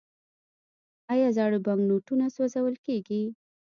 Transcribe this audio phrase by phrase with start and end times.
[1.13, 3.23] آیا زاړه بانکنوټونه سوځول کیږي؟